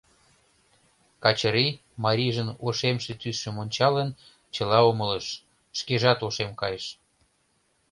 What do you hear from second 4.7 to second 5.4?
умылыш,